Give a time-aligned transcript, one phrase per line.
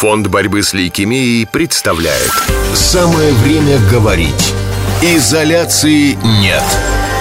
[0.00, 2.32] Фонд борьбы с лейкемией представляет.
[2.74, 4.54] Самое время говорить.
[5.02, 6.64] Изоляции нет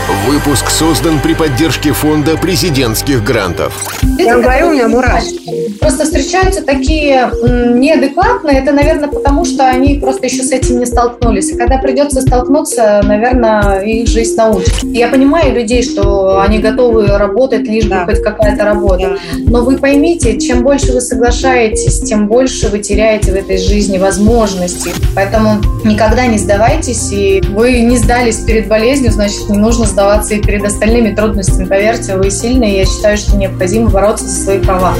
[0.09, 3.73] Выпуск создан при поддержке фонда президентских грантов.
[4.17, 5.77] Я говорю, у меня мурашки.
[5.79, 8.57] Просто встречаются такие неадекватные.
[8.57, 11.51] Это, наверное, потому что они просто еще с этим не столкнулись.
[11.51, 14.83] И когда придется столкнуться, наверное, их жизнь научит.
[14.83, 18.05] Я понимаю людей, что они готовы работать, лишь бы да.
[18.05, 19.09] хоть какая-то работа.
[19.09, 19.37] Да.
[19.45, 24.91] Но вы поймите, чем больше вы соглашаетесь, тем больше вы теряете в этой жизни возможностей.
[25.15, 27.11] Поэтому никогда не сдавайтесь.
[27.11, 31.65] И вы не сдались перед болезнью, значит, не нужно сдаваться сдаваться и перед остальными трудностями.
[31.65, 34.95] Поверьте, вы сильные, и я считаю, что необходимо бороться за свои права.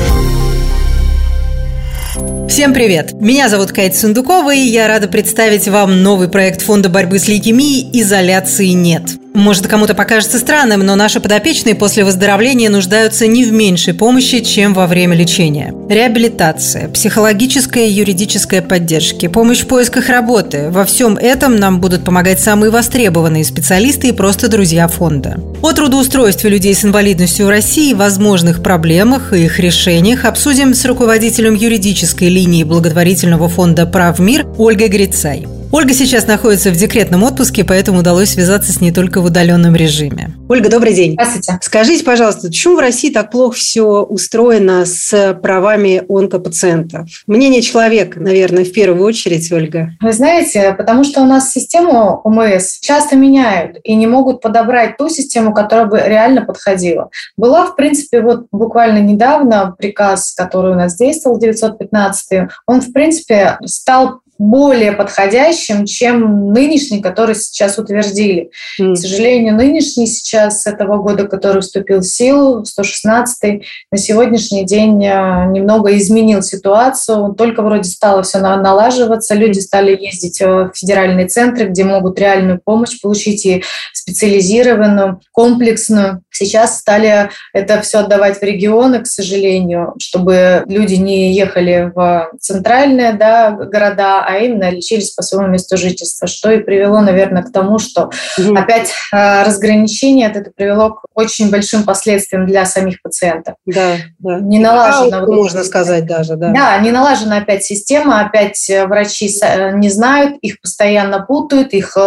[2.50, 3.14] Всем привет!
[3.14, 7.90] Меня зовут Кайт Сундукова, и я рада представить вам новый проект Фонда борьбы с лейкемией
[8.02, 9.04] «Изоляции нет».
[9.40, 14.74] Может, кому-то покажется странным, но наши подопечные после выздоровления нуждаются не в меньшей помощи, чем
[14.74, 15.74] во время лечения.
[15.90, 22.42] Реабилитация, психологическая и юридическая поддержка, помощь в поисках работы– во всем этом нам будут помогать
[22.42, 25.40] самые востребованные специалисты и просто друзья фонда.
[25.62, 31.56] О трудоустройстве людей с инвалидностью в России, возможных проблемах и их решениях обсудим с руководителем
[31.56, 35.48] юридической линии благотворительного фонда «Прав мир» Ольгой Грицай.
[35.72, 40.34] Ольга сейчас находится в декретном отпуске, поэтому удалось связаться с ней только в удаленном режиме.
[40.50, 41.14] Ольга, добрый день.
[41.14, 41.60] Здравствуйте.
[41.62, 47.08] Скажите, пожалуйста, почему в России так плохо все устроено с правами онкопациентов?
[47.28, 49.92] Мнение человека, наверное, в первую очередь, Ольга.
[50.02, 55.08] Вы знаете, потому что у нас систему ОМС часто меняют и не могут подобрать ту
[55.08, 57.12] систему, которая бы реально подходила.
[57.38, 63.60] Была, в принципе, вот буквально недавно приказ, который у нас действовал, 915, он, в принципе,
[63.66, 68.52] стал более подходящим, чем нынешний, который сейчас утвердили.
[68.80, 68.94] Mm.
[68.94, 75.46] К сожалению, нынешний сейчас этого года, который вступил в силу, 116 на сегодняшний день э,
[75.52, 77.34] немного изменил ситуацию.
[77.34, 83.00] Только вроде стало все налаживаться, люди стали ездить в федеральные центры, где могут реальную помощь
[83.02, 86.24] получить и специализированную, комплексную.
[86.32, 93.14] Сейчас стали это все отдавать в регионы, к сожалению, чтобы люди не ехали в центральные
[93.14, 97.80] да, города, а именно лечились по своему месту жительства, что и привело, наверное, к тому,
[97.80, 98.56] что угу.
[98.56, 103.56] опять э, разграничение это привело к очень большим последствиям для самих пациентов.
[103.66, 104.40] Да, да.
[104.40, 106.52] Не налажена, а, вот, можно сказать даже, да.
[106.52, 111.98] Да, не налажена опять система, опять э, врачи э, не знают, их постоянно путают, их,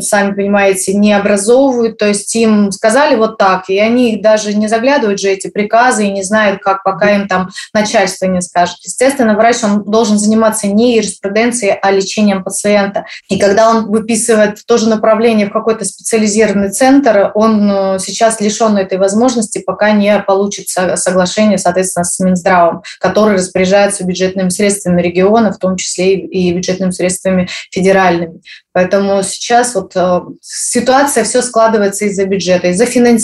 [0.00, 5.20] сами понимаете, не образовывают, то есть им сказали вот так, и они даже не заглядывают
[5.20, 8.76] же эти приказы и не знают, как пока им там начальство не скажет.
[8.82, 13.04] Естественно, врач он должен заниматься не юриспруденцией, а лечением пациента.
[13.28, 18.76] И когда он выписывает то же направление в какой-то специализированный центр, он э, сейчас лишен
[18.76, 25.58] этой возможности, пока не получит соглашение, соответственно, с Минздравом, который распоряжается бюджетными средствами региона, в
[25.58, 28.40] том числе и бюджетными средствами федеральными.
[28.72, 33.17] Поэтому сейчас вот э, ситуация все складывается из-за бюджета, из-за финансирования,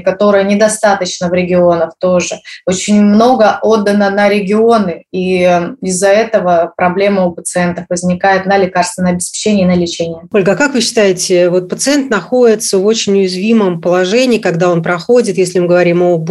[0.00, 2.36] которое недостаточно в регионах тоже.
[2.66, 9.12] Очень много отдано на регионы, и э, из-за этого проблема у пациентов возникает на лекарственное
[9.12, 10.22] обеспечение и на лечение.
[10.32, 15.38] Ольга, а как вы считаете, вот пациент находится в очень уязвимом положении, когда он проходит,
[15.38, 16.24] если мы говорим о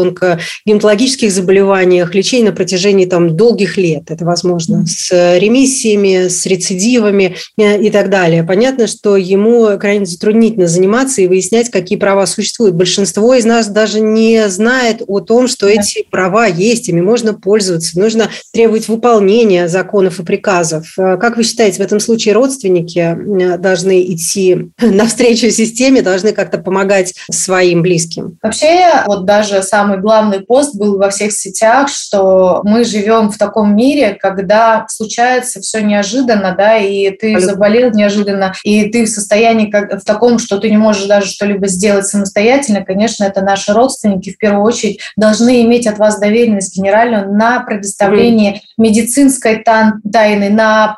[0.66, 7.81] гематологических заболеваниях, лечение на протяжении там, долгих лет, это возможно, с ремиссиями, с рецидивами э,
[7.81, 8.44] и так далее.
[8.44, 12.75] Понятно, что ему крайне затруднительно заниматься и выяснять, какие права существуют.
[12.75, 18.00] Большинство из нас даже не знает о том, что эти права есть, ими можно пользоваться,
[18.00, 20.94] нужно требовать выполнения законов и приказов.
[20.97, 23.18] А как вы считаете, в этом случае родственники
[23.58, 28.38] должны идти навстречу системе, должны как-то помогать своим близким?
[28.41, 33.75] Вообще, вот даже самый главный пост был во всех сетях, что мы живем в таком
[33.75, 40.02] мире, когда случается все неожиданно, да, и ты заболел неожиданно, и ты в состоянии как,
[40.02, 44.38] в таком, что ты не можешь даже что-либо сделать самостоятельно, конечно, это наши родственники в
[44.38, 48.59] первую очередь должны иметь от вас доверенность генеральную на предоставление mm-hmm.
[48.78, 50.96] медицинской тайны, на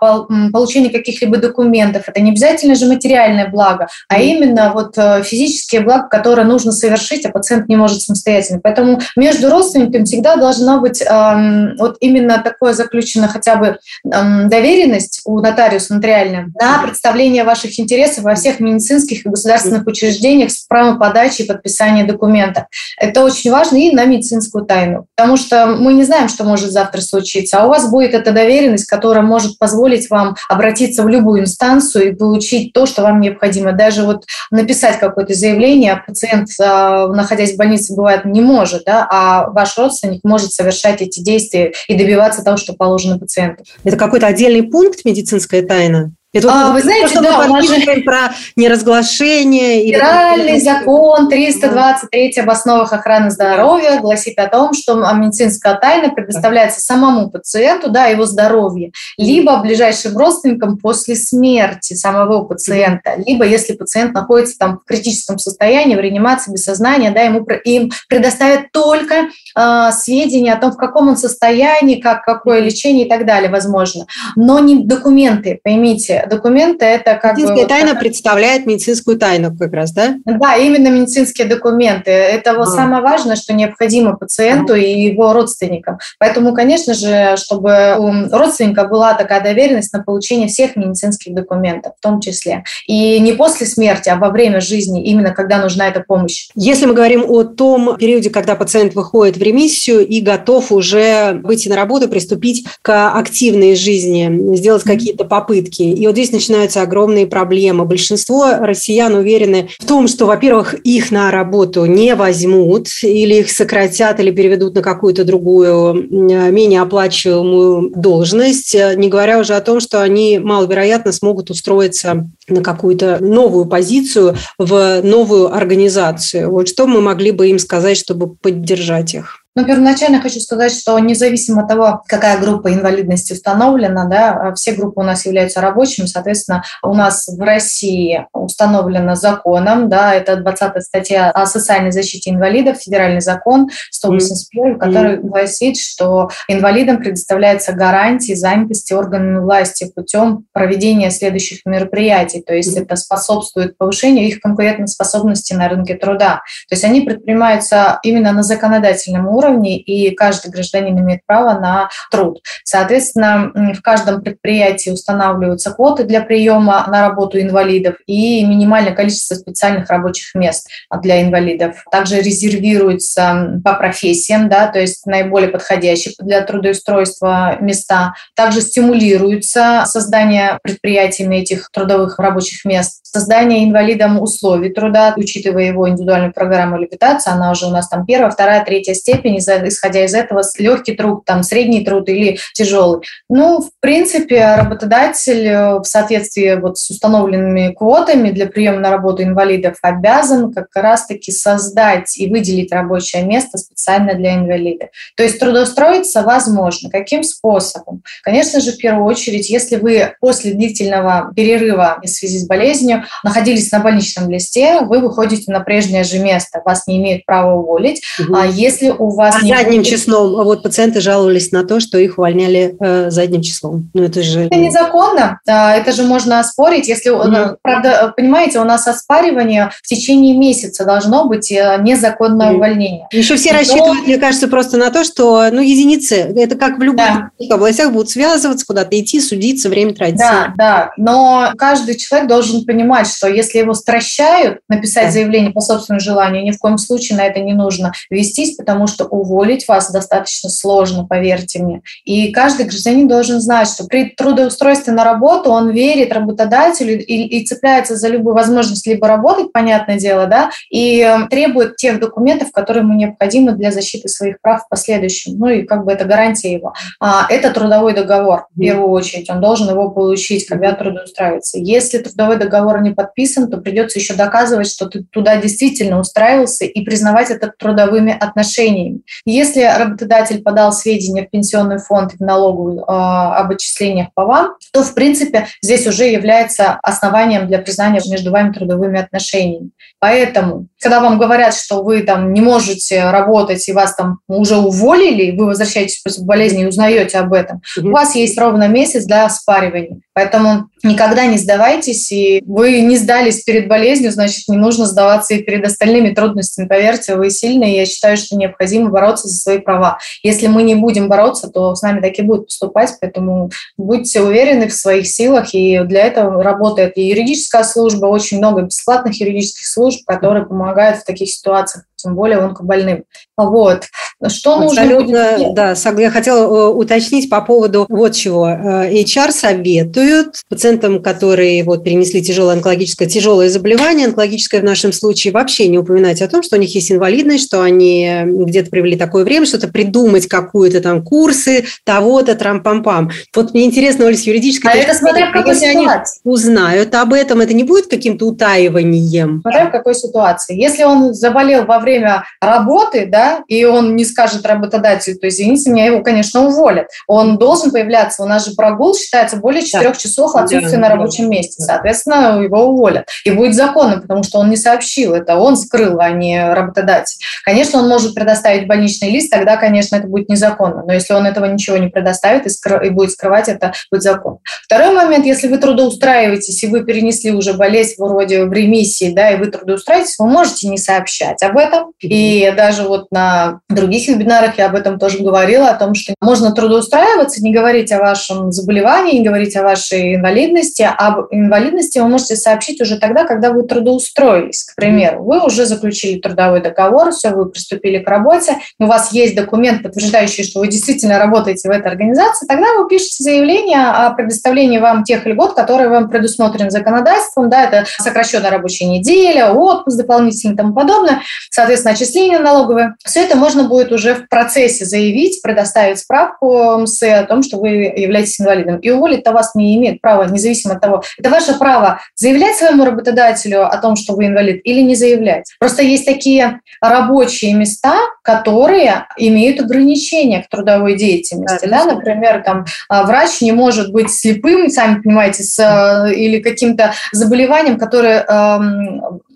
[0.52, 2.04] получение каких-либо документов.
[2.08, 7.26] Это не обязательно же материальное благо, а именно вот э, физические блага, которые нужно совершить,
[7.26, 8.60] а пациент не может самостоятельно.
[8.62, 13.78] Поэтому между родственниками всегда должна быть эм, вот именно такое заключено хотя бы
[14.12, 20.52] эм, доверенность у нотариуса нотариальная на представление ваших интересов во всех медицинских и государственных учреждениях
[20.52, 22.68] с правом подачи и подписания подписания документа.
[23.00, 27.02] Это очень важно и на медицинскую тайну, потому что мы не знаем, что может завтра
[27.02, 32.10] случиться, а у вас будет эта доверенность, которая может позволить вам обратиться в любую инстанцию
[32.10, 33.74] и получить то, что вам необходимо.
[33.74, 39.50] Даже вот написать какое-то заявление, пациент, а, находясь в больнице, бывает не может, да, а
[39.50, 43.64] ваш родственник может совершать эти действия и добиваться того, что положено пациенту.
[43.84, 46.12] Это какой-то отдельный пункт медицинская тайна?
[46.36, 48.02] Это а, вы знаете, что да, мы же...
[48.04, 49.86] про неразглашение.
[49.86, 57.30] Федеральный закон 323 об основах охраны здоровья гласит о том, что медицинская тайна предоставляется самому
[57.30, 64.58] пациенту, да, его здоровье, либо ближайшим родственникам после смерти самого пациента, либо если пациент находится
[64.58, 69.28] там в критическом состоянии, в реанимации, без сознания, да, ему им предоставят только
[69.58, 74.06] э, сведения о том, в каком он состоянии, как, какое лечение и так далее, возможно.
[74.36, 77.70] Но не документы, поймите, документы это как Медицинская бы...
[77.70, 80.16] тайна вот, представляет медицинскую тайну как раз, да?
[80.26, 82.12] Да, именно медицинские документы.
[82.12, 82.72] Это вот а.
[82.72, 84.78] самое важное, что необходимо пациенту а.
[84.78, 86.00] и его родственникам.
[86.20, 92.02] Поэтому, конечно же, чтобы у родственника была такая доверенность на получение всех медицинских документов в
[92.02, 92.64] том числе.
[92.88, 96.50] И не после смерти, а во время жизни, именно когда нужна эта помощь.
[96.56, 101.70] Если мы говорим о том периоде, когда пациент выходит в ремиссию и готов уже выйти
[101.70, 105.84] на работу, приступить к активной жизни, сделать какие-то попытки.
[105.84, 107.84] И вот здесь начинаются огромные проблемы.
[107.84, 114.20] Большинство россиян уверены в том, что, во-первых, их на работу не возьмут, или их сократят,
[114.22, 120.40] или переведут на какую-то другую, менее оплачиваемую должность, не говоря уже о том, что они
[120.40, 126.50] маловероятно смогут устроиться на какую-то новую позицию в новую организацию.
[126.50, 129.45] Вот что мы могли бы им сказать, чтобы поддержать их?
[129.58, 135.00] Ну, первоначально хочу сказать, что независимо от того, какая группа инвалидности установлена, да, все группы
[135.00, 141.32] у нас являются рабочими, соответственно, у нас в России установлено законом, да, это 20 статья
[141.32, 149.40] о социальной защите инвалидов, федеральный закон 181, который гласит, что инвалидам предоставляется гарантии занятости органами
[149.40, 156.42] власти путем проведения следующих мероприятий, то есть это способствует повышению их конкурентоспособности на рынке труда.
[156.68, 161.90] То есть они предпринимаются именно на законодательном уровне, уровне, и каждый гражданин имеет право на
[162.12, 162.42] труд.
[162.64, 169.90] Соответственно, в каждом предприятии устанавливаются квоты для приема на работу инвалидов и минимальное количество специальных
[169.90, 170.68] рабочих мест
[171.02, 171.84] для инвалидов.
[171.92, 178.14] Также резервируются по профессиям, да, то есть наиболее подходящие для трудоустройства места.
[178.36, 186.34] Также стимулируется создание предприятиями этих трудовых рабочих мест, создание инвалидам условий труда, учитывая его индивидуальную
[186.34, 190.42] программу реабилитации, она уже у нас там первая, вторая, третья степень, степени, исходя из этого,
[190.58, 193.02] легкий труд, там, средний труд или тяжелый.
[193.30, 199.24] Ну, в принципе, работодатель э, в соответствии вот с установленными квотами для приема на работу
[199.24, 204.90] инвалидов обязан как раз-таки создать и выделить рабочее место специально для инвалидов.
[205.16, 206.90] То есть трудоустроиться возможно.
[206.90, 208.04] Каким способом?
[208.24, 213.72] Конечно же, в первую очередь, если вы после длительного перерыва в связи с болезнью находились
[213.72, 218.02] на больничном листе, вы выходите на прежнее же место, вас не имеют права уволить.
[218.20, 218.36] Угу.
[218.36, 219.88] А если у вас вас а не задним будет...
[219.88, 220.40] числом.
[220.40, 223.90] А вот пациенты жаловались на то, что их увольняли э, задним числом.
[223.94, 225.40] Ну это же это незаконно.
[225.46, 231.26] Это же можно оспорить, если mm правда понимаете, у нас оспаривание в течение месяца должно
[231.26, 233.08] быть э, незаконное mm увольнение.
[233.12, 233.60] Еще все Но...
[233.60, 236.16] рассчитывают, мне кажется, просто на то, что ну единицы.
[236.16, 237.56] Это как в любых да.
[237.56, 240.18] областях будут связываться, куда-то идти, судиться, время тратить.
[240.18, 240.92] Да, да.
[240.98, 245.12] Но каждый человек должен понимать, что если его стращают написать да.
[245.12, 249.06] заявление по собственному желанию, ни в коем случае на это не нужно вестись, потому что
[249.16, 251.82] уволить вас достаточно сложно, поверьте мне.
[252.04, 257.46] И каждый гражданин должен знать, что при трудоустройстве на работу он верит работодателю и, и
[257.46, 262.84] цепляется за любую возможность либо работать, понятное дело, да, и э, требует тех документов, которые
[262.84, 265.38] ему необходимы для защиты своих прав в последующем.
[265.38, 266.74] Ну и как бы это гарантия его.
[267.00, 269.30] А, это трудовой договор, в первую очередь.
[269.30, 271.58] Он должен его получить, когда трудоустраивается.
[271.60, 276.82] Если трудовой договор не подписан, то придется еще доказывать, что ты туда действительно устраивался и
[276.84, 279.02] признавать это трудовыми отношениями.
[279.26, 284.56] Если работодатель подал сведения в пенсионный фонд и в налоговую э, об отчислениях по вам,
[284.72, 289.72] то, в принципе, здесь уже является основанием для признания между вами трудовыми отношениями.
[290.00, 295.36] Поэтому, когда вам говорят, что вы там не можете работать и вас там уже уволили,
[295.36, 297.88] вы возвращаетесь после болезни и узнаете об этом, mm-hmm.
[297.88, 300.00] у вас есть ровно месяц для оспаривания.
[300.14, 305.44] Поэтому никогда не сдавайтесь, и вы не сдались перед болезнью, значит, не нужно сдаваться и
[305.44, 306.68] перед остальными трудностями.
[306.68, 309.98] Поверьте, вы сильные, я считаю, что необходимо бороться за свои права.
[310.24, 314.68] Если мы не будем бороться, то с нами так и будут поступать, поэтому будьте уверены
[314.68, 320.06] в своих силах, и для этого работает и юридическая служба, очень много бесплатных юридических служб,
[320.06, 323.06] которые помогают в таких ситуациях тем более онкобольным.
[323.36, 323.86] Вот.
[324.30, 325.54] Что Абсолютно, нужно будет?
[325.56, 328.48] Да, я хотела э, уточнить по поводу вот чего.
[328.48, 335.34] Э, HR советуют пациентам, которые вот перенесли тяжелое онкологическое, тяжелое заболевание, онкологическое в нашем случае,
[335.34, 339.24] вообще не упоминать о том, что у них есть инвалидность, что они где-то провели такое
[339.24, 343.12] время, что-то придумать какую-то там курсы, того-то, трам-пам-пам.
[343.36, 346.20] Вот мне интересно, Оля, с юридической а это смотря в какой если ситуации.
[346.24, 349.42] они узнают об этом, это не будет каким-то утаиванием?
[349.42, 350.60] Смотря в какой ситуации.
[350.60, 355.86] Если он заболел во время работы, да, и он не скажет работодателю, то извините меня,
[355.86, 356.88] его, конечно, уволят.
[357.08, 359.94] Он должен появляться, у нас же прогул считается более 4 да.
[359.94, 361.32] часов отсутствия да, на рабочем да.
[361.32, 363.08] месте, соответственно, его уволят.
[363.26, 367.18] И будет законно, потому что он не сообщил, это он скрыл, а не работодатель.
[367.44, 371.46] Конечно, он может предоставить больничный лист, тогда, конечно, это будет незаконно, но если он этого
[371.46, 374.38] ничего не предоставит и, скры- и будет скрывать, это будет закон.
[374.64, 379.38] Второй момент, если вы трудоустраиваетесь, и вы перенесли уже болезнь вроде в ремиссии, да, и
[379.38, 383.60] вы трудоустраиваетесь, вы можете не сообщать об этом, и даже вот на
[383.96, 388.00] других вебинарах я об этом тоже говорила, о том, что можно трудоустраиваться, не говорить о
[388.00, 390.88] вашем заболевании, не говорить о вашей инвалидности.
[390.98, 395.24] Об инвалидности вы можете сообщить уже тогда, когда вы трудоустроились, к примеру.
[395.24, 400.44] Вы уже заключили трудовой договор, все, вы приступили к работе, у вас есть документ, подтверждающий,
[400.44, 405.26] что вы действительно работаете в этой организации, тогда вы пишете заявление о предоставлении вам тех
[405.26, 411.22] льгот, которые вам предусмотрены законодательством, да, это сокращенная рабочая неделя, отпуск дополнительный и тому подобное.
[411.50, 412.96] Соответственно, отчисления налоговые.
[413.06, 417.70] Все это можно будет уже в процессе заявить, предоставить справку МС о том, что вы
[417.70, 418.78] являетесь инвалидом.
[418.78, 423.66] И уволить-то вас не имеет права, независимо от того, это ваше право заявлять своему работодателю
[423.66, 425.54] о том, что вы инвалид, или не заявлять.
[425.60, 431.66] Просто есть такие рабочие места, которые имеют ограничения к трудовой деятельности.
[431.66, 431.94] Да, да?
[431.94, 437.78] Например, там, а, врач не может быть слепым, сами понимаете, с, э, или каким-то заболеванием,
[437.78, 438.26] которое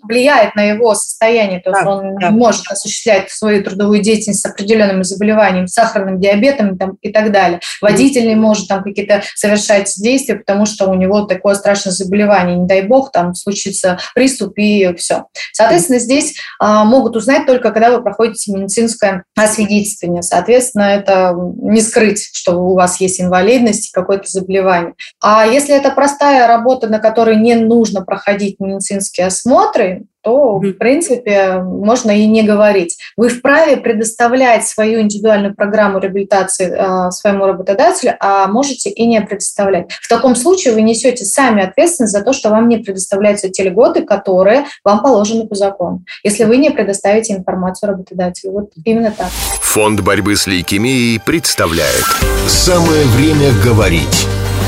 [0.02, 2.30] влияет на его состояние, то есть да, он да.
[2.30, 7.60] может осуществлять свою трудовую деятельность с определенными заболеваниями, сахарным диабетом там, и так далее.
[7.80, 12.66] Водитель не может там какие-то совершать действия, потому что у него такое страшное заболевание, не
[12.66, 15.24] дай бог, там случится приступ и все.
[15.52, 20.22] Соответственно, здесь а, могут узнать только, когда вы проходите медицинское освидетельствование.
[20.22, 24.94] Соответственно, это не скрыть, что у вас есть инвалидность, какое-то заболевание.
[25.22, 29.89] А если это простая работа, на которой не нужно проходить медицинские осмотры,
[30.22, 32.98] то, в принципе, можно и не говорить.
[33.16, 39.90] Вы вправе предоставлять свою индивидуальную программу реабилитации э, своему работодателю, а можете и не предоставлять.
[39.92, 44.02] В таком случае вы несете сами ответственность за то, что вам не предоставляются те льготы,
[44.02, 48.52] которые вам положены по закону, если вы не предоставите информацию работодателю.
[48.52, 49.28] Вот именно так.
[49.62, 52.04] Фонд борьбы с лейкемией представляет
[52.46, 54.26] «Самое время говорить».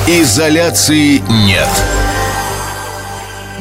[0.08, 2.11] Изоляции нет.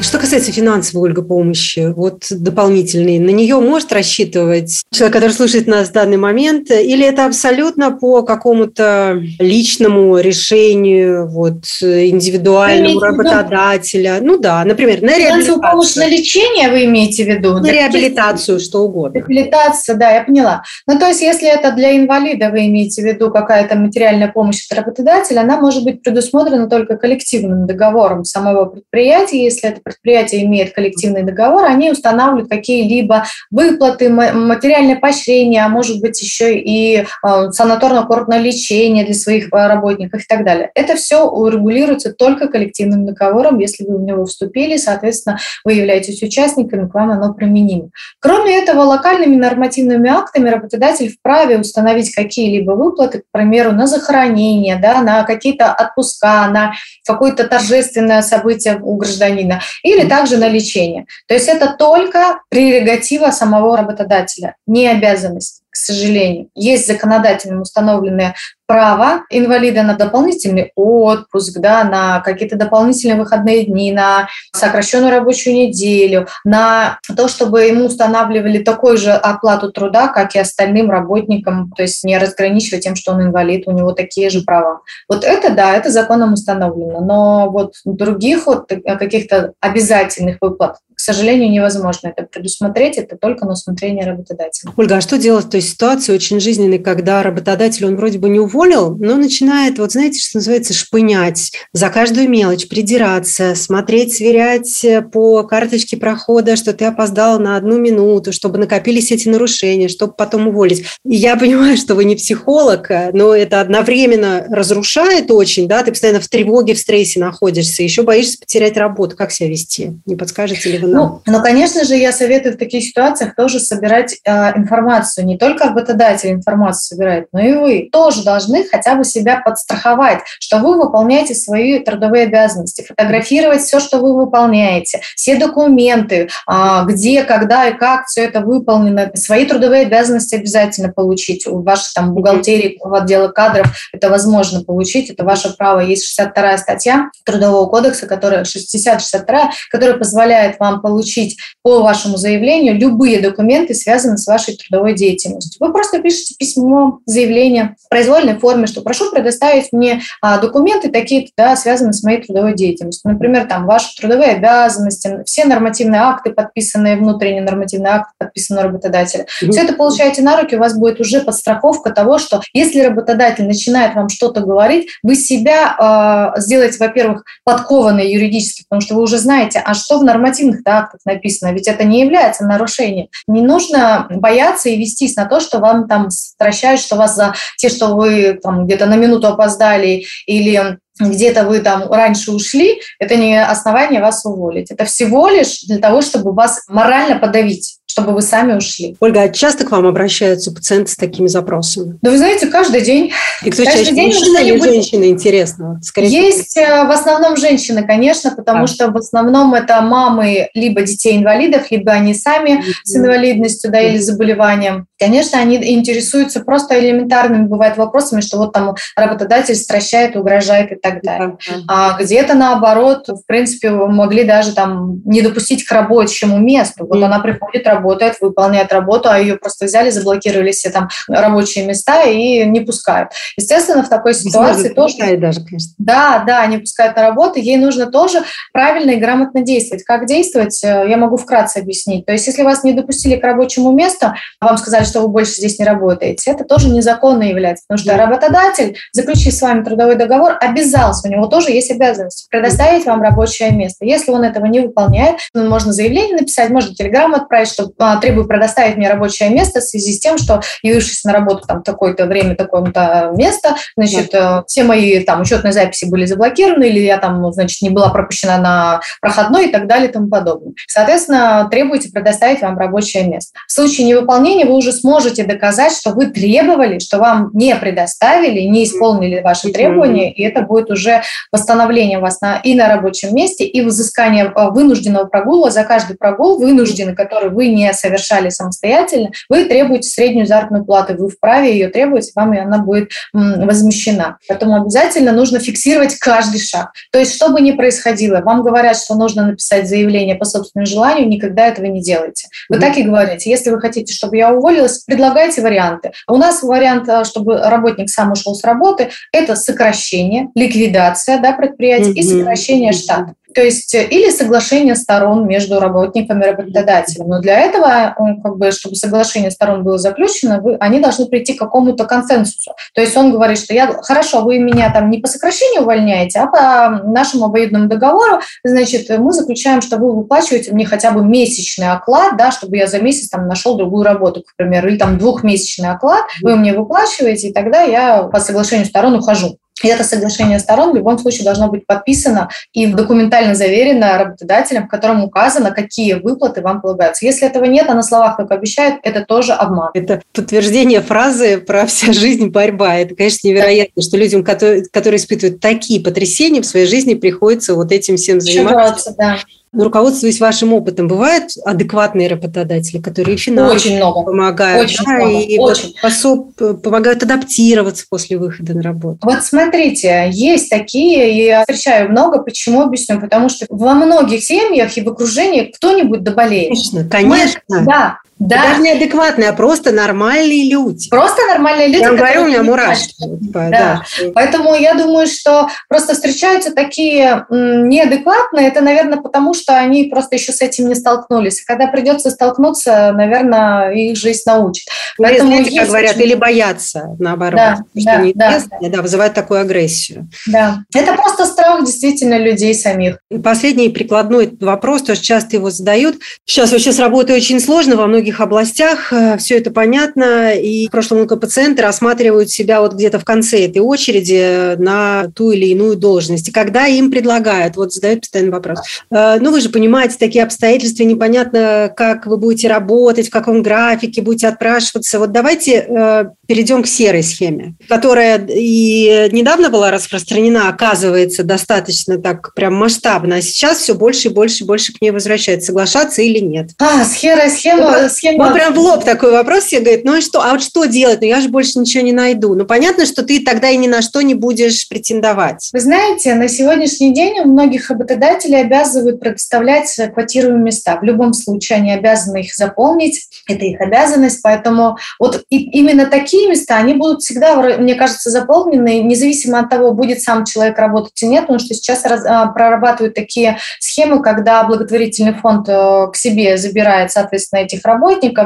[0.02, 5.88] Что касается финансовой, Ольга, помощи, вот дополнительной, на нее может рассчитывать человек, который слушает нас
[5.88, 14.18] в данный момент, или это абсолютно по какому-то личному решению, вот, индивидуальному работодателя?
[14.20, 15.60] Ну да, например, на реабилитацию.
[15.60, 17.58] помощь на лечение вы имеете в виду?
[17.58, 19.18] На реабилитацию, что угодно.
[19.18, 20.62] Реабилитация, да, я поняла.
[20.86, 24.76] Ну, то есть, если это для инвалида вы имеете в виду какая-то материальная помощь от
[24.76, 31.22] работодателя, она может быть предусмотрена только коллективным договором самого предприятия, если это предприятие имеет коллективный
[31.22, 39.04] договор, они устанавливают какие-либо выплаты, материальное поощрение, а может быть еще и э, санаторно-курортное лечение
[39.04, 40.70] для своих э, работников и так далее.
[40.74, 43.58] Это все урегулируется только коллективным договором.
[43.58, 47.90] Если вы в него вступили, соответственно, вы являетесь участниками, к вам оно применимо.
[48.20, 55.02] Кроме этого, локальными нормативными актами работодатель вправе установить какие-либо выплаты, к примеру, на захоронение, да,
[55.02, 56.72] на какие-то отпуска, на
[57.06, 61.06] какое-то торжественное событие у гражданина или также на лечение.
[61.26, 66.48] То есть это только прерогатива самого работодателя, не обязанность к сожалению.
[66.54, 68.34] Есть законодательно установленные
[68.66, 76.26] права инвалида на дополнительный отпуск, да, на какие-то дополнительные выходные дни, на сокращенную рабочую неделю,
[76.44, 82.04] на то, чтобы ему устанавливали такую же оплату труда, как и остальным работникам, то есть
[82.04, 84.80] не разграничивать тем, что он инвалид, у него такие же права.
[85.08, 92.08] Вот это, да, это законом установлено, но вот других вот каких-то обязательных выплат сожалению, невозможно
[92.08, 94.72] это предусмотреть, это только на усмотрение работодателя.
[94.76, 98.38] Ольга, а что делать в той ситуации очень жизненной, когда работодатель, он вроде бы не
[98.38, 105.42] уволил, но начинает, вот знаете, что называется, шпынять за каждую мелочь, придираться, смотреть, сверять по
[105.42, 110.84] карточке прохода, что ты опоздал на одну минуту, чтобы накопились эти нарушения, чтобы потом уволить.
[111.04, 116.20] И я понимаю, что вы не психолог, но это одновременно разрушает очень, да, ты постоянно
[116.20, 119.16] в тревоге, в стрессе находишься, еще боишься потерять работу.
[119.16, 119.92] Как себя вести?
[120.06, 120.91] Не подскажете ли вы?
[120.92, 125.26] Ну, ну конечно же, я советую в таких ситуациях тоже собирать э, информацию.
[125.26, 130.58] Не только работодатель информацию собирает, но и вы тоже должны хотя бы себя подстраховать, что
[130.58, 137.68] вы выполняете свои трудовые обязанности, фотографировать все, что вы выполняете, все документы, э, где, когда
[137.68, 141.46] и как все это выполнено, свои трудовые обязанности обязательно получить.
[141.46, 145.80] У вашей там бухгалтерии, в отделе кадров это возможно получить, это ваше право.
[145.80, 153.20] Есть 62 статья Трудового кодекса, которая 60-62, которая позволяет вам получить по вашему заявлению любые
[153.20, 155.58] документы, связанные с вашей трудовой деятельностью.
[155.64, 161.28] Вы просто пишете письмо, заявление в произвольной форме, что прошу предоставить мне а, документы такие,
[161.36, 163.10] да, связанные с моей трудовой деятельностью.
[163.10, 169.24] Например, там ваши трудовые обязанности, все нормативные акты, подписанные, внутренние нормативные акты, подписанные работодателем.
[169.24, 169.50] Mm-hmm.
[169.50, 173.94] Все это получаете на руки, у вас будет уже подстраховка того, что если работодатель начинает
[173.94, 179.62] вам что-то говорить, вы себя э, сделаете, во-первых, подкованной юридически, потому что вы уже знаете,
[179.64, 183.08] а что в нормативных актах написано, ведь это не является нарушением.
[183.26, 187.68] Не нужно бояться и вестись на то, что вам там стращают, что вас за те,
[187.68, 193.42] что вы там где-то на минуту опоздали или где-то вы там раньше ушли, это не
[193.42, 194.70] основание вас уволить.
[194.70, 198.96] Это всего лишь для того, чтобы вас морально подавить чтобы вы сами ушли.
[199.00, 201.98] Ольга, а часто к вам обращаются пациенты с такими запросами?
[202.00, 203.12] Да вы знаете, каждый день.
[203.44, 205.78] И кто каждый чаще, день мужчина или женщина, интересно?
[205.82, 206.64] Скорее Есть всего.
[206.64, 208.66] Э, в основном женщины, конечно, потому а.
[208.66, 212.72] что в основном это мамы либо детей-инвалидов, либо они сами mm-hmm.
[212.84, 214.86] с инвалидностью да, или заболеванием.
[215.02, 221.02] Конечно, они интересуются просто элементарными, бывают, вопросами, что вот там работодатель стращает, угрожает и так
[221.02, 221.36] далее.
[221.66, 226.86] А где-то наоборот, в принципе, могли даже там не допустить к рабочему месту.
[226.86, 227.04] Вот mm-hmm.
[227.04, 232.44] она приходит, работает, выполняет работу, а ее просто взяли, заблокировали все там рабочие места и
[232.44, 233.10] не пускают.
[233.36, 235.16] Естественно, в такой ситуации Может, тоже...
[235.16, 235.74] даже, конечно.
[235.78, 237.40] Да, да, не пускают на работу.
[237.40, 239.82] Ей нужно тоже правильно и грамотно действовать.
[239.82, 242.06] Как действовать, э, я могу вкратце объяснить.
[242.06, 245.32] То есть, если вас не допустили к рабочему месту, а вам сказали, что вы больше
[245.32, 250.36] здесь не работаете, это тоже незаконно является, потому что работодатель, заключив с вами трудовой договор,
[250.40, 253.84] обязался, у него тоже есть обязанность предоставить вам рабочее место.
[253.86, 258.26] Если он этого не выполняет, ну, можно заявление написать, можно телеграмму отправить, что а, требую
[258.26, 262.36] предоставить мне рабочее место в связи с тем, что явившись на работу там такое-то время,
[262.36, 264.44] такое-то место, значит, да.
[264.46, 268.80] все мои там учетные записи были заблокированы, или я там, значит, не была пропущена на
[269.00, 270.52] проходной и так далее и тому подобное.
[270.68, 273.38] Соответственно, требуете предоставить вам рабочее место.
[273.48, 278.64] В случае невыполнения вы уже сможете доказать, что вы требовали, что вам не предоставили, не
[278.64, 283.62] исполнили ваши требования, и это будет уже восстановление вас на, и на рабочем месте, и
[283.62, 289.88] взыскание а, вынужденного прогула за каждый прогул вынужденный, который вы не совершали самостоятельно, вы требуете
[289.88, 294.18] среднюю заработную плату, вы вправе ее требовать, вам и она будет возмещена.
[294.28, 296.72] Поэтому обязательно нужно фиксировать каждый шаг.
[296.90, 301.08] То есть, что бы ни происходило, вам говорят, что нужно написать заявление по собственному желанию,
[301.08, 302.28] никогда этого не делайте.
[302.48, 302.60] Вы mm-hmm.
[302.60, 303.30] так и говорите.
[303.30, 305.92] Если вы хотите, чтобы я уволилась, предлагайте варианты.
[306.08, 311.90] У нас вариант, э, чтобы работник сам ушел с работы, это сокращение, ликвидация да, предприятия
[311.90, 311.94] mm-hmm.
[311.94, 313.14] и сокращение штата.
[313.34, 317.08] То есть э, или соглашение сторон между работниками и работодателем.
[317.08, 321.34] Но для этого, э, как бы, чтобы соглашение сторон было заключено, вы, они должны прийти
[321.34, 322.52] к какому-то консенсусу.
[322.74, 326.26] То есть он говорит, что я хорошо, вы меня там не по сокращению увольняете, а
[326.26, 332.16] по нашему обоюдному договору, значит, мы заключаем, что вы выплачиваете мне хотя бы месячный оклад,
[332.16, 336.04] да, чтобы я за месяц там нашел другую работу, к примеру, или там двухмесячный оклад,
[336.22, 339.38] вы мне выплачиваете, и тогда я по соглашению сторон ухожу.
[339.62, 344.68] И это соглашение сторон в любом случае должно быть подписано и документально заверено работодателем, в
[344.68, 347.04] котором указано, какие выплаты вам полагаются.
[347.04, 349.70] Если этого нет, а на словах только обещают, это тоже обман.
[349.74, 352.76] Это подтверждение фразы про вся жизнь борьба.
[352.76, 357.72] Это, конечно, невероятно, что людям, которые, которые испытывают такие потрясения в своей жизни, приходится вот
[357.72, 358.94] этим всем заниматься.
[358.98, 359.18] Да.
[359.52, 364.02] Руководствуясь вашим опытом, бывают адекватные работодатели, которые финансово очень много.
[364.02, 365.20] помогают, очень да, много.
[365.20, 365.74] и очень.
[365.82, 368.98] Пособ, помогают адаптироваться после выхода на работу?
[369.02, 372.22] Вот смотрите, есть такие, и я встречаю много.
[372.22, 372.98] Почему объясню?
[372.98, 376.48] Потому что во многих семьях и в окружении кто-нибудь доболеет.
[376.48, 377.40] Конечно, конечно.
[377.48, 378.42] Мы, да, Да.
[378.42, 380.88] Даже неадекватные, а просто нормальные люди.
[380.90, 381.80] Просто нормальные люди.
[381.80, 382.94] Я говорю, у меня мурашки.
[382.98, 383.48] Да.
[383.48, 383.82] да.
[384.14, 390.32] Поэтому я думаю, что просто встречаются такие неадекватные, это, наверное, потому что они просто еще
[390.32, 391.42] с этим не столкнулись.
[391.44, 394.66] Когда придется столкнуться, наверное, их жизнь научит.
[394.98, 396.02] Ну, Поэтому знаете, как говорят, очень...
[396.02, 397.36] или боятся, наоборот.
[397.36, 398.68] Да, что да, да.
[398.68, 400.08] да, вызывает такую агрессию.
[400.26, 402.98] Да, это просто страх действительно людей самих.
[403.10, 405.96] И последний прикладной вопрос, тоже часто его задают.
[406.24, 410.70] Сейчас вообще с работой очень сложно во многих областях, э, все это понятно, и в
[410.70, 416.28] прошлом пациенты рассматривают себя вот где-то в конце этой очереди на ту или иную должность.
[416.28, 420.84] И когда им предлагают, вот задают постоянный вопрос, «Э, ну вы же понимаете, такие обстоятельства,
[420.84, 424.98] непонятно, как вы будете работать, в каком графике будете отпрашиваться.
[424.98, 432.34] Вот давайте э, перейдем к серой схеме, которая и недавно была распространена, оказывается, достаточно так
[432.34, 436.18] прям масштабно, а сейчас все больше и больше и больше к ней возвращается, соглашаться или
[436.18, 436.50] нет.
[436.58, 437.82] А, серая схема...
[437.82, 438.26] Ну, схема...
[438.26, 441.00] Он прям в лоб такой вопрос себе говорит, ну и что, а вот что делать?
[441.00, 442.34] Ну я же больше ничего не найду.
[442.34, 445.50] Ну понятно, что ты тогда и ни на что не будешь претендовать.
[445.52, 450.78] Вы знаете, на сегодняшний день у многих работодателей обязывают предоставлять квотируемые места.
[450.80, 456.56] В любом случае они обязаны их заполнить, это их обязанность, поэтому вот именно такие места,
[456.56, 461.22] они будут всегда, мне кажется, заполнены, независимо от того, будет сам человек работать или нет,
[461.22, 466.90] потому что сейчас раз, а, прорабатывают такие схемы, когда благотворительный фонд э, к себе забирает,
[466.90, 467.81] соответственно, этих работников,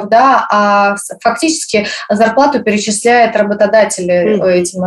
[0.09, 4.51] да, а фактически зарплату перечисляет работодатель mm-hmm.
[4.51, 4.85] этим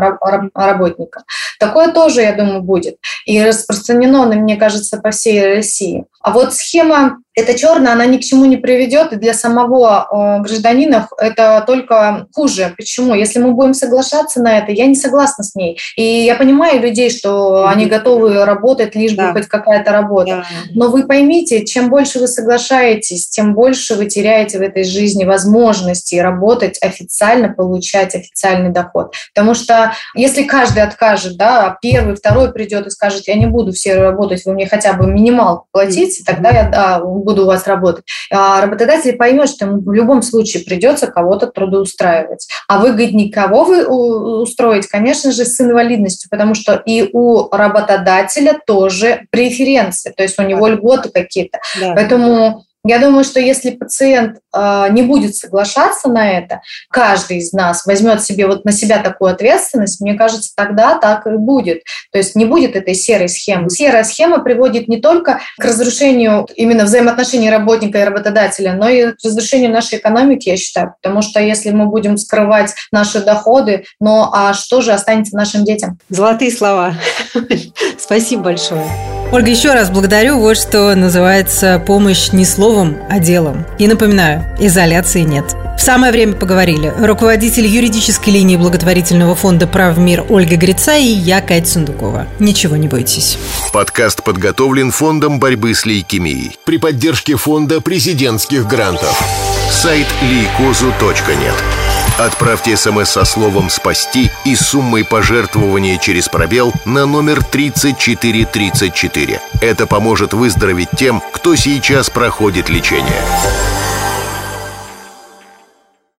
[0.54, 1.24] работникам.
[1.60, 2.98] Такое тоже, я думаю, будет.
[3.26, 6.06] И распространено, мне кажется, по всей России.
[6.22, 10.42] А вот схема эта черная, она ни к чему не приведет, и для самого э,
[10.42, 12.74] гражданина это только хуже.
[12.78, 13.14] Почему?
[13.14, 15.80] Если мы будем соглашаться на это, я не согласна с ней.
[15.96, 20.30] И я понимаю людей, что они готовы работать, лишь бы хоть какая-то работа.
[20.30, 20.44] Да.
[20.74, 26.16] Но вы поймите, чем больше вы соглашаетесь, тем больше вы теряете в этой жизни возможности
[26.16, 29.14] работать официально, получать официальный доход.
[29.34, 33.96] Потому что если каждый откажет, да, первый, второй придет и скажет, я не буду все
[33.96, 38.06] работать, вы мне хотя бы минималку платите, тогда я да, буду у вас работать.
[38.32, 42.48] А работодатель поймет, что ему в любом случае придется кого-то трудоустраивать.
[42.68, 49.28] А выгоднее кого вы устроить, конечно же, с инвалидностью, потому что и у работодателя тоже
[49.30, 51.60] преференции, то есть у него льготы какие-то.
[51.80, 51.94] Да.
[51.94, 57.86] Поэтому я думаю, что если пациент э, не будет соглашаться на это, каждый из нас
[57.86, 61.84] возьмет себе вот на себя такую ответственность, мне кажется, тогда так и будет.
[62.12, 63.70] То есть не будет этой серой схемы.
[63.70, 69.18] Серая схема приводит не только к разрушению именно взаимоотношений работника и работодателя, но и к
[69.24, 70.96] разрушению нашей экономики, я считаю.
[71.02, 76.00] Потому что если мы будем скрывать наши доходы, ну а что же останется нашим детям?
[76.10, 76.94] Золотые слова.
[77.98, 79.09] Спасибо большое.
[79.32, 80.40] Ольга, еще раз благодарю.
[80.40, 83.64] Вот что называется помощь не словом, а делом.
[83.78, 85.56] И напоминаю, изоляции нет.
[85.78, 86.92] В самое время поговорили.
[86.98, 92.28] Руководитель юридической линии благотворительного фонда «Прав мир» Ольга Грица и я, Кать Сундукова.
[92.40, 93.38] Ничего не бойтесь.
[93.72, 99.22] Подкаст подготовлен Фондом борьбы с лейкемией при поддержке Фонда президентских грантов.
[99.70, 101.79] Сайт лейкозу.нет.
[102.20, 109.40] Отправьте смс со словом «Спасти» и суммой пожертвования через пробел на номер 3434.
[109.62, 113.24] Это поможет выздороветь тем, кто сейчас проходит лечение.